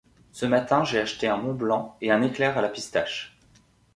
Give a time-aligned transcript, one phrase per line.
[0.31, 3.37] Ce matin, j'ai acheté un Mont-Blanc et un éclair à la pistache.